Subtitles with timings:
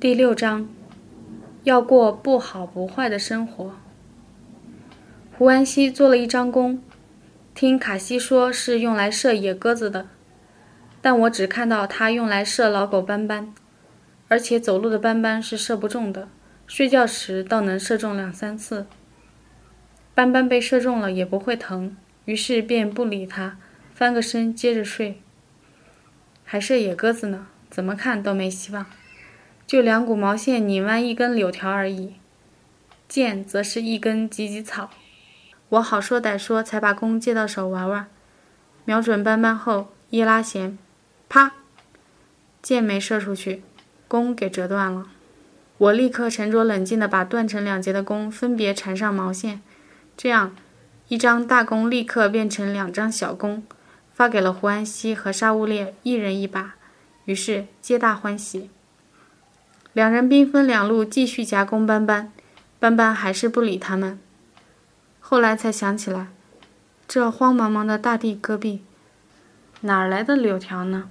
[0.00, 0.68] 第六章，
[1.64, 3.74] 要过不好不坏的生活。
[5.36, 6.80] 胡安西做了一张弓，
[7.52, 10.06] 听卡西说是用来射野鸽子的，
[11.02, 13.52] 但我只看到他用来射老狗斑斑，
[14.28, 16.28] 而且走路的斑斑是射不中的，
[16.68, 18.86] 睡觉时倒能射中两三次。
[20.14, 23.58] 斑斑被射中了也不会疼，于是便不理他，
[23.92, 25.20] 翻个身接着睡。
[26.44, 28.86] 还射野鸽子呢，怎么看都没希望。
[29.68, 32.14] 就两股毛线拧弯一根柳条而已，
[33.06, 34.88] 箭则是一根芨芨草。
[35.68, 38.08] 我好说歹说，才把弓借到手玩玩。
[38.86, 40.78] 瞄准斑斑后，一拉弦，
[41.28, 41.52] 啪，
[42.62, 43.62] 箭没射出去，
[44.08, 45.08] 弓给折断了。
[45.76, 49.60] 我立刻沉着冷静地把断成两截的弓分别缠上毛线，
[50.16, 50.56] 这样，
[51.08, 53.62] 一张大弓立刻变成两张小弓，
[54.14, 56.76] 发给了胡安西和沙乌烈一人一把，
[57.26, 58.70] 于是皆大欢喜。
[59.98, 62.30] 两人兵分两路，继续夹攻斑斑。
[62.78, 64.16] 斑斑还是不理他们。
[65.18, 66.28] 后来才想起来，
[67.08, 68.82] 这荒茫茫的大地戈壁，
[69.80, 71.10] 哪来的柳条呢？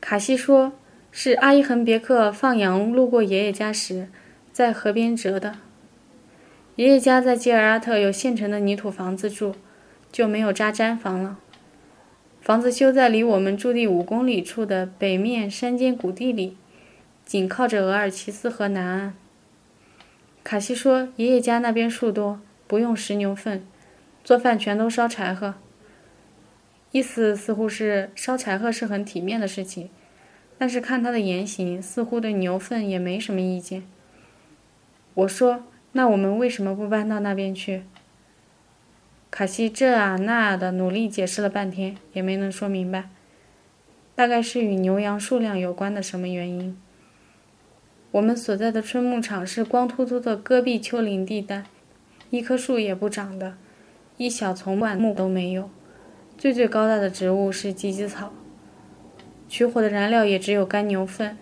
[0.00, 0.72] 卡西说
[1.12, 4.08] 是阿伊恒别克放羊路过爷爷家时，
[4.52, 5.58] 在河边折的。
[6.74, 9.54] 爷爷家在吉尔阿特有现成的泥土房子住，
[10.10, 11.38] 就没有扎毡房了。
[12.40, 16.56] 房子修在离我们驻地五公里处的北面山间谷地里。
[17.30, 19.14] 紧靠着额尔齐斯河南岸。
[20.42, 23.64] 卡西说：“爷爷家那边树多，不用石牛粪，
[24.24, 25.54] 做饭全都烧柴禾。”
[26.90, 29.90] 意思似乎是烧柴禾是很体面的事情，
[30.58, 33.84] 但是看他的言行，似乎对牛粪也没什么意见。
[35.14, 35.62] 我说
[35.94, 37.84] ：“那我们为什么不搬到那边去？”
[39.30, 43.08] 卡西这啊那啊的努力解释了半天，也没能说明白。
[44.16, 46.76] 大概是与牛羊数量有关的什么原因。
[48.12, 51.62] 我们所在的春牧场是光秃秃的戈壁丘陵地带，
[52.30, 53.54] 一棵树也不长的，
[54.16, 55.70] 一小丛灌木都没有。
[56.36, 58.32] 最最高大的植物是芨芨草。
[59.48, 61.38] 取火的燃料也只有干牛粪。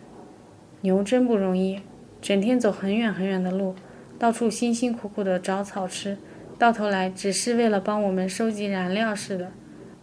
[0.82, 1.80] 牛真不容易，
[2.20, 3.74] 整天走很远很远的路，
[4.18, 6.18] 到处辛辛苦苦地找草吃，
[6.58, 9.50] 到头来只是为了帮我们收集燃料似的。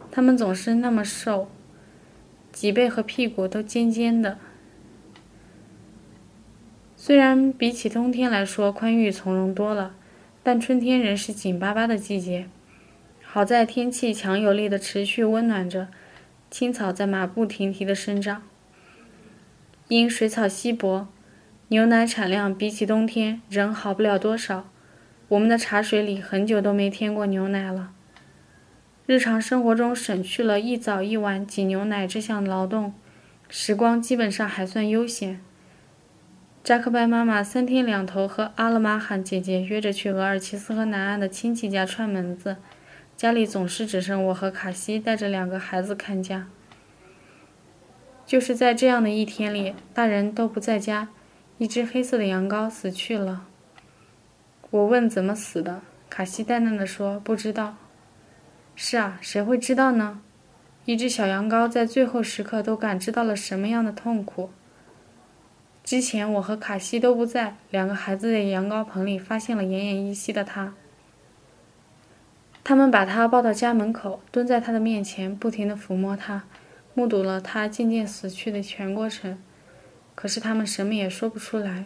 [0.09, 1.47] 它们总是那么瘦，
[2.51, 4.39] 脊背和屁股都尖尖的。
[7.05, 9.93] 虽然比起冬天来说宽裕从容多了，
[10.41, 12.47] 但春天仍是紧巴巴的季节。
[13.21, 15.89] 好在天气强有力的持续温暖着，
[16.49, 18.41] 青草在马不停蹄地生长。
[19.87, 21.07] 因水草稀薄，
[21.67, 24.67] 牛奶产量比起冬天仍好不了多少。
[25.27, 27.91] 我们的茶水里很久都没添过牛奶了。
[29.05, 32.95] 日常生活中省去了一早一晚挤牛奶这项劳动，
[33.47, 35.39] 时光基本上还算悠闲。
[36.65, 42.57] 扎克拜妈妈三天两头和阿勒玛罕姐姐约着去额尔齐斯河南岸的亲戚家串门子，
[43.15, 46.47] 家里总是只剩我和卡西带着两个孩子看家。
[48.25, 51.09] 就是在这样的一天里，大人都不在家，
[51.59, 53.45] 一只黑色的羊羔死去了。
[54.71, 57.77] 我问怎么死的，卡西淡淡的说不知道。
[58.75, 60.19] 是啊，谁会知道呢？
[60.85, 64.49] 一只小羊羔在最后时刻都感知到了什么样的痛苦？
[65.85, 70.73] 之前我和卡西都不在，两个孩子在羊羔棚里发现了奄奄一息的他。
[72.63, 76.45] 他们把他抱到家门口，蹲在他的面前，不停地抚摸他，
[76.95, 79.37] 目睹了他渐渐死去的全过程。
[80.15, 81.85] 可是他们什么也说不出来。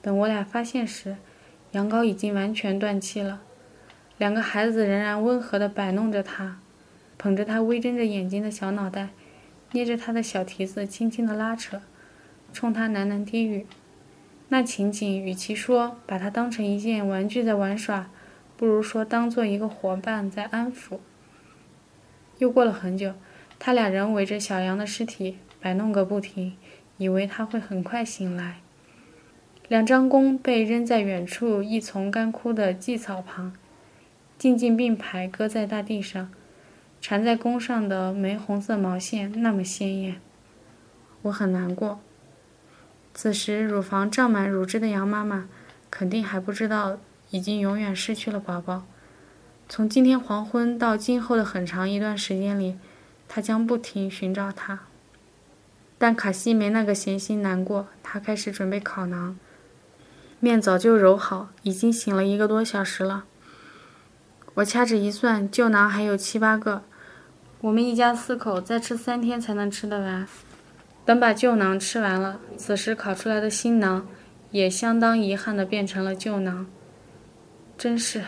[0.00, 1.18] 等我俩发现时，
[1.72, 3.42] 羊羔已经完全断气了。
[4.16, 6.58] 两个孩子仍然温和地摆弄着他，
[7.18, 9.10] 捧着他微睁着眼睛的小脑袋，
[9.72, 11.82] 捏着他的小蹄子，轻轻地拉扯。
[12.52, 13.66] 冲他喃喃低语，
[14.48, 18.10] 那情景与其说把他当成一件玩具在玩耍，
[18.56, 20.98] 不如说当做一个伙伴在安抚。
[22.38, 23.14] 又过了很久，
[23.58, 26.56] 他俩仍围着小羊的尸体摆弄个不停，
[26.98, 28.60] 以为他会很快醒来。
[29.68, 33.52] 两张弓被扔在远处一丛干枯的蓟草旁，
[34.36, 36.32] 静静并排搁在大地上，
[37.00, 40.20] 缠在弓上的玫红色毛线那么鲜艳，
[41.22, 42.00] 我很难过。
[43.12, 45.48] 此时，乳房胀满乳汁的羊妈妈
[45.90, 46.98] 肯定还不知道
[47.30, 48.84] 已经永远失去了宝宝。
[49.68, 52.78] 从今天黄昏到今后的很长一段时间里，
[53.28, 54.80] 她将不停寻找它。
[55.98, 59.34] 但卡西没那个闲心难过，他开始准备烤馕。
[60.38, 63.24] 面早就揉好，已经醒了一个多小时了。
[64.54, 66.82] 我掐指一算，旧馕还有七八个，
[67.60, 70.26] 我们一家四口再吃三天才能吃得完。
[71.04, 74.02] 等把旧馕吃完了，此时烤出来的新馕
[74.50, 76.66] 也相当遗憾的变成了旧馕。
[77.76, 78.22] 真是，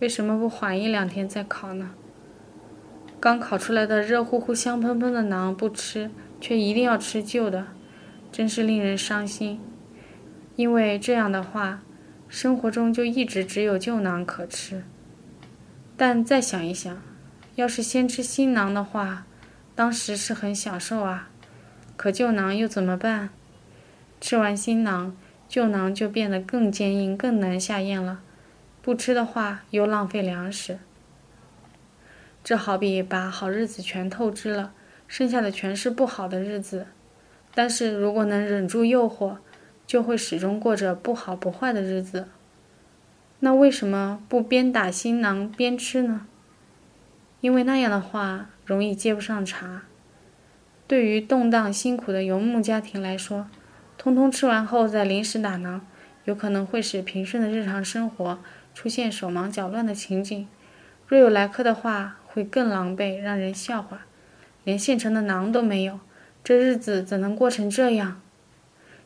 [0.00, 1.92] 为什么不缓一两天再烤呢？
[3.18, 6.10] 刚烤出来的热乎乎、香喷喷的馕不吃，
[6.40, 7.68] 却一定要吃旧的，
[8.30, 9.60] 真是令人伤心。
[10.56, 11.82] 因为这样的话，
[12.28, 14.84] 生活中就一直只有旧馕可吃。
[15.96, 17.00] 但再想一想，
[17.54, 19.24] 要是先吃新馕的话，
[19.74, 21.30] 当时是很享受啊。
[22.02, 23.30] 可旧囊又怎么办？
[24.20, 25.16] 吃完新囊，
[25.48, 28.20] 旧囊就变得更坚硬、更难下咽了。
[28.82, 30.80] 不吃的话，又浪费粮食。
[32.42, 34.72] 这好比把好日子全透支了，
[35.06, 36.88] 剩下的全是不好的日子。
[37.54, 39.36] 但是如果能忍住诱惑，
[39.86, 42.26] 就会始终过着不好不坏的日子。
[43.38, 46.26] 那为什么不边打新囊边吃呢？
[47.40, 49.84] 因为那样的话容易接不上茬。
[50.92, 53.46] 对于动荡辛苦的游牧家庭来说，
[53.96, 55.86] 通通吃完后再临时打囊，
[56.26, 58.38] 有可能会使平顺的日常生活
[58.74, 60.46] 出现手忙脚乱的情景。
[61.06, 64.02] 若有来客的话，会更狼狈，让人笑话。
[64.64, 65.98] 连现成的馕都没有，
[66.44, 68.20] 这日子怎能过成这样？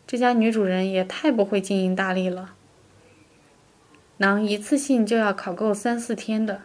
[0.09, 2.55] 这家女主人也太不会经营大利了。
[4.19, 6.63] 馕一次性就要烤够三四天的，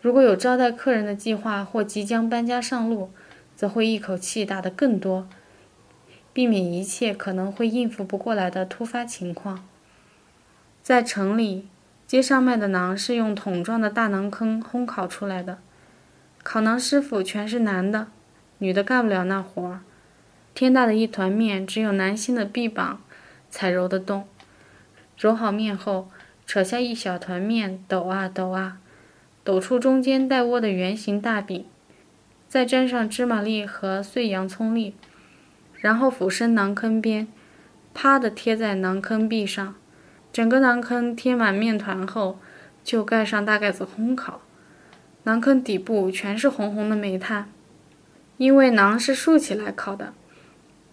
[0.00, 3.10] 如果有招待客人的计划或即将搬家上路，
[3.60, 5.28] 则会一口气打得更多，
[6.32, 9.62] 避免一切可能会应付不过来的突发情况。
[10.82, 11.68] 在城里，
[12.06, 15.58] 街上卖的馕是用桶状的大馕坑烘烤出来的，
[16.42, 18.06] 烤馕师傅全是男的，
[18.56, 19.80] 女的干不了那活儿。
[20.54, 23.02] 天大的一团面，只有男性的臂膀
[23.50, 24.26] 才揉得动。
[25.18, 26.08] 揉好面后。
[26.46, 28.78] 扯下一小团面，抖啊抖啊，
[29.44, 31.66] 抖出中间带窝的圆形大饼，
[32.50, 34.96] 再沾上芝麻粒和碎洋葱粒，
[35.76, 37.28] 然后俯身馕坑边，
[37.94, 39.76] 啪的贴在馕坑壁上，
[40.32, 42.40] 整个馕坑贴满面团后，
[42.82, 44.40] 就盖上大盖子烘烤。
[45.24, 47.48] 馕坑底部全是红红的煤炭，
[48.36, 50.12] 因为馕是竖起来烤的。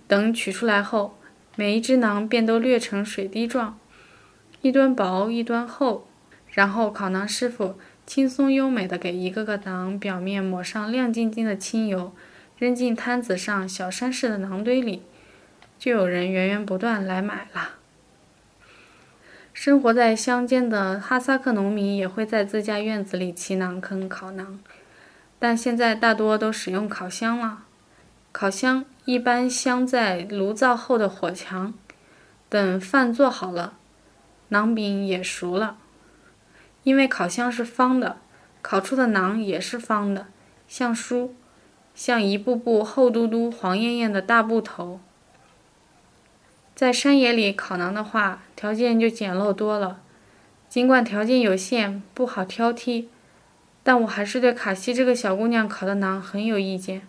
[0.07, 1.17] 等取出来后，
[1.55, 3.79] 每一只馕便都略成水滴状。
[4.61, 6.07] 一端薄，一端厚，
[6.51, 12.13] 然后烤馕师傅轻松优美地给一个个馕表面抹上亮晶晶的清油，
[12.57, 15.03] 扔进摊子上小山似的馕堆里，
[15.77, 17.71] 就有人源源不断来买了。
[19.51, 24.59] 生活在乡间的哈萨克农民也会在自家院子里砌馕坑烤馕，
[25.37, 27.65] 但现在大多都使用烤箱了。
[28.31, 31.73] 烤箱一般镶在炉灶后的火墙，
[32.47, 33.73] 等饭做好了。
[34.49, 35.77] 馕饼也熟了，
[36.87, 38.15] 因为烤箱是方的，
[38.61, 40.27] 烤出的馕也是方的，
[40.69, 41.35] 像书，
[41.93, 45.01] 像一步步厚嘟嘟、黄艳艳的大布头。
[46.73, 49.99] 在山野里烤馕的话，条件就简陋多了。
[50.69, 53.07] 尽管条件有限，不好挑剔，
[53.83, 57.01] 但我还是对卡西这个小姑娘烤的馕很有意见。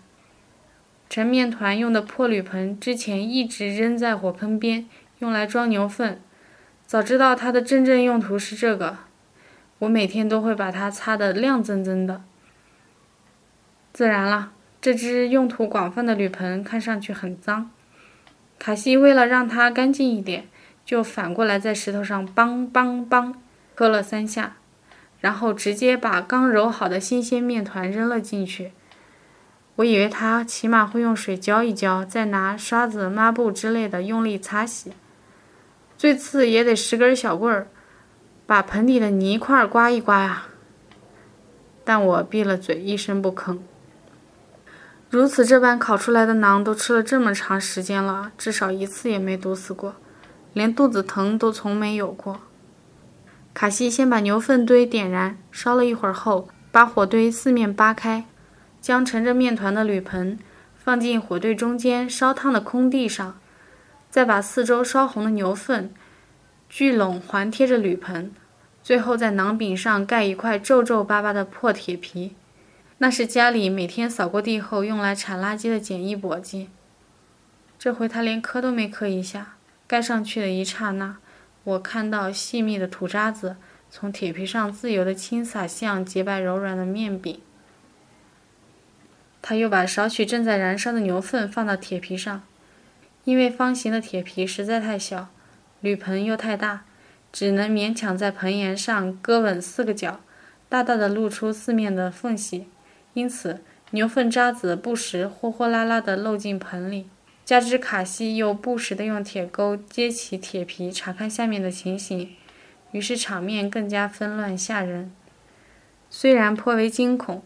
[1.09, 4.89] 盛面团用的破铝盆，之前一直扔在火坑边，
[5.21, 6.21] 用来装牛粪。
[6.85, 8.99] 早知道它的真正用途是这个，
[9.81, 12.23] 我每天都会把它擦得亮锃锃的。
[13.93, 17.71] 自然了，这只用途广泛的铝盆看上去很脏。
[18.59, 20.49] 卡西为了让它干净一点，
[20.85, 23.35] 就反过来在石头上梆梆梆
[23.75, 24.57] 磕了三下，
[25.21, 28.73] 然后直接把刚揉好的新鲜面团扔了进去。
[29.76, 34.93] 我以为他起码会用水浇一浇，再拿刷子、抹布之类的用力擦洗。
[35.97, 37.69] 最次也得十根小棍儿，
[38.49, 40.47] 把盆底的泥块刮一刮呀。
[41.85, 43.59] 但我闭了嘴，一声不吭。
[45.11, 49.97] 如此这般烤出来的馕，都吃了这么长时间了，至少一次也没毒死过，
[50.55, 52.40] 连肚子疼都从没有过。
[53.52, 58.25] 卡西先把牛粪堆点燃，烧了一会儿后，把火堆四面扒开，
[58.81, 60.38] 将盛着面团的铝盆
[60.75, 63.38] 放进火堆中间烧烫的空地上。
[64.09, 65.93] 再把四周烧红的牛粪
[66.67, 68.33] 聚拢环贴着铝盆，
[68.88, 72.35] 最后在馕饼上盖一块皱皱巴巴的破铁皮，
[72.97, 76.68] 那是家里每天扫过地后用来铲垃圾的简易簸箕。
[77.78, 81.18] 这回他连磕都没磕一下，盖上去的一刹那，
[81.64, 83.57] 我看到细密的土渣子
[83.90, 87.38] 从铁皮上自由地倾洒向洁白柔软的面饼。
[89.42, 92.40] 他又把少许正在燃烧的牛粪放到铁皮上。
[93.25, 95.28] 因为方形的铁皮实在太小，
[95.83, 96.85] 铝盆又太大，
[97.32, 100.20] 只能勉强在盆沿上搁稳四个角，
[100.68, 102.66] 大大的露出四面的缝隙，
[103.14, 107.08] 因此牛粪渣子不时哗哗啦啦地漏进盆里。
[107.44, 112.35] 加之卡西又不时地用铁钩揭起铁皮查看下面的情形，
[112.92, 115.11] 于是场面更加纷乱吓人。
[116.11, 117.42] 虽然颇为惊恐，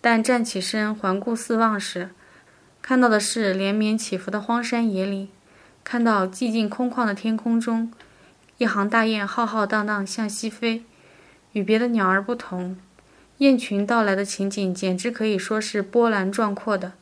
[0.00, 2.10] 但站起身环顾四望时，
[2.82, 5.28] 看到的是连绵起伏的荒山野岭，
[5.84, 7.92] 看到寂静空旷的天空中，
[8.58, 10.84] 一行大雁浩浩荡荡向西飞。
[11.52, 12.76] 与别的鸟儿不同，
[13.38, 16.92] 雁群到来的情景简直可以说是波澜壮阔的。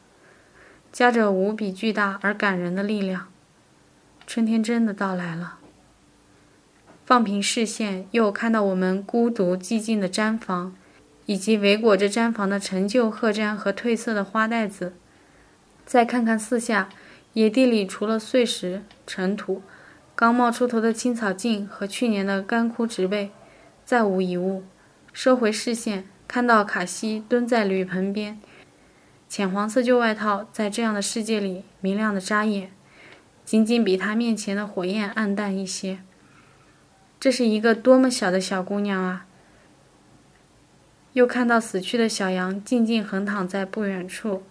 [0.92, 3.28] 夹着无比巨大而感人的力量，
[4.26, 5.58] 春天真的到来了。
[7.06, 10.76] 放平视线，又看到我们孤独寂静的毡房，
[11.24, 14.92] 以及围裹着毡房的陈旧褐毡和褪色的花袋子。
[15.86, 16.90] 再看看四下，
[17.32, 19.62] 野地里除了碎石、尘土、
[20.14, 23.30] 刚冒出头的青草茎和去年的干枯植被，
[23.84, 24.64] 再无一物。
[25.12, 28.40] 收回视线，看到卡西蹲在铝盆边。
[29.28, 32.70] 浅黄色旧外套在这样的世界里明亮的扎眼，
[33.44, 36.00] 仅仅比他面前的火焰暗淡一些。
[37.18, 39.26] 这是一个多么小的小姑娘啊！
[41.14, 44.42] 又看到死去的小羊静静横躺在不远处，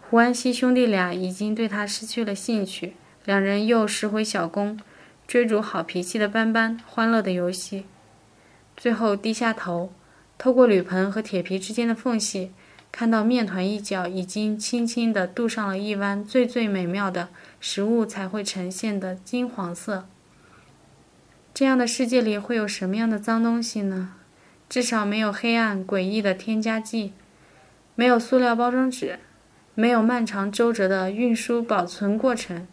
[0.00, 4.78] 胡安西兄弟俩已经对他失去了兴趣，两人又拾回小弓，
[5.26, 7.84] 追逐好脾气的斑斑，欢乐的游戏。
[8.76, 9.92] 最后低下头，
[10.38, 12.52] 透过铝盆和铁皮之间的缝隙。
[12.92, 17.28] 看到面团一角已经轻轻地镀上了一弯最最美妙的
[17.60, 20.06] 食物才会呈现的金黄色。
[21.52, 24.14] 这样的世界里会有什么样的脏东西呢？
[24.68, 27.12] 至少没有黑暗诡异的添加剂，
[27.96, 29.18] 没有塑料包装纸，
[29.74, 32.68] 没有漫长周折的运输保存过程。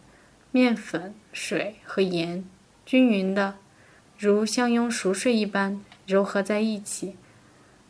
[0.56, 2.44] 面粉、水和盐
[2.86, 3.56] 均匀的，
[4.16, 7.16] 如相拥熟睡一般糅合在一起，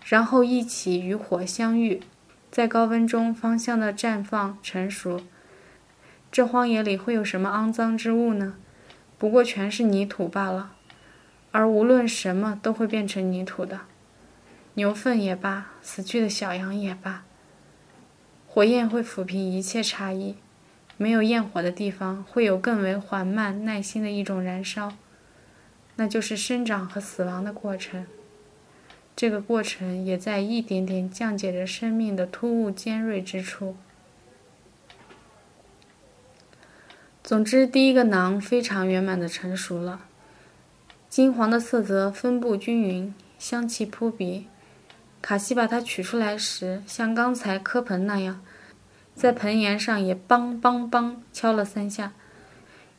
[0.02, 2.00] 然后一起与火相遇。
[2.50, 5.20] 在高温中芳香的绽放成熟，
[6.32, 8.54] 这荒野里会有什么肮脏之物呢？
[9.18, 10.72] 不过全是泥土罢了。
[11.52, 13.82] 而无论什么都会变成泥土的，
[14.72, 17.26] 牛粪也罢，死去的小羊也罢。
[18.48, 20.36] 火焰会抚平一切差异，
[20.96, 24.92] 没有焰火的地方会有更为缓慢、耐心的一种燃烧，
[25.96, 28.06] 那就是生长和死亡的过程。
[29.16, 33.76] 这个过程也在一点点降解着生命的突兀尖锐之处。
[37.22, 40.00] 总之，第一个囊非常圆满的成熟了，
[41.08, 44.46] 金黄的色泽分布均匀，香气扑鼻。
[45.22, 48.42] 卡西把它取出来时，像刚才磕盆那样，
[49.14, 52.12] 在盆沿上也梆梆梆敲了三下，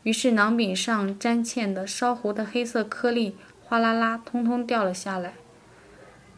[0.03, 5.33] 于是囊柄上粘嵌的烧糊的黑色颗粒哗啦啦通通掉了下来。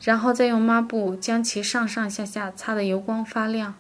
[0.02, 3.76] 然后再用抹布将其上上下下擦得油光发亮，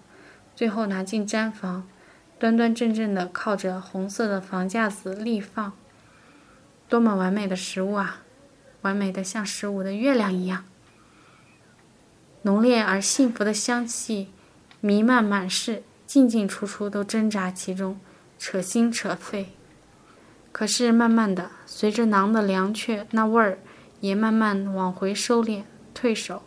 [0.55, 1.87] 最后拿进毡房，
[2.39, 5.73] 端端正正地靠着红色的房架子立放。
[6.89, 8.23] 多么完美的食物啊！
[8.81, 10.65] 完美的像十五的月亮一样。
[12.43, 14.29] 浓烈而幸福的香气
[14.79, 17.99] 弥漫满室，进进出出都挣扎其中，
[18.39, 19.49] 扯心扯肺。
[20.51, 23.59] 可是慢慢的，随着囊的凉却，那味儿
[23.99, 25.61] 也慢慢往回收敛。
[25.93, 26.43] 退手，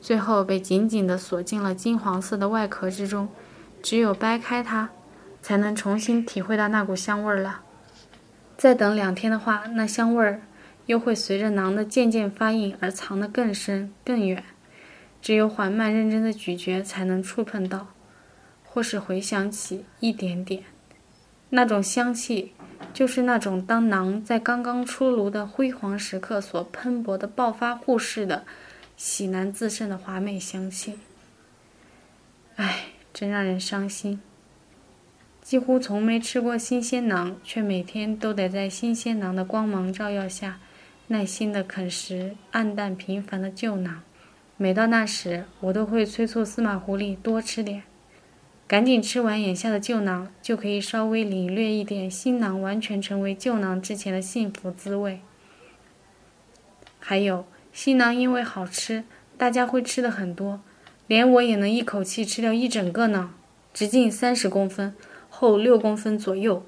[0.00, 3.28] 最后被紧紧地锁进了金黄色的外壳之中。
[3.82, 4.90] 只有掰开它，
[5.42, 7.62] 才能重新体会到那股香味儿了。
[8.56, 10.42] 再等两天的话，那香味儿
[10.86, 14.44] 又会随着囊的渐渐发硬而藏得更深更远。
[15.22, 17.88] 只有缓慢认真的咀嚼，才能触碰到，
[18.72, 20.62] 或是回想起一点点。
[21.50, 22.52] 那种香气，
[22.94, 28.44] 就是那种当囊在刚刚出炉的辉煌时刻所喷薄的暴发户似的。
[28.96, 30.98] 喜难自胜的华美香气，
[32.56, 34.20] 唉，真让人伤心。
[35.40, 40.60] 几乎从没吃过新鲜馕，却每天都得在新鲜馕的光芒照耀下，
[41.06, 44.00] 耐心地啃食暗淡平凡的旧馕。
[44.58, 47.84] 每到那时，我都会催促司马狐狸多吃点，
[48.70, 55.18] 赶紧吃完眼下的旧馕，就可以稍微领略一点新馕完全成为旧馕之前的幸福滋味。
[57.00, 57.44] 还有。
[57.72, 59.02] 新囊因为好吃，
[59.36, 60.60] 大家会吃的很多，
[61.08, 63.34] 连我也能一口气吃掉一整个呢。
[63.74, 64.94] 直径三十公分，
[65.28, 66.64] 厚六公分左右，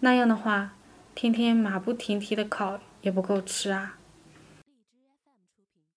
[0.00, 0.72] 那样的话，
[1.14, 3.96] 天天马不停蹄的烤也不够吃啊。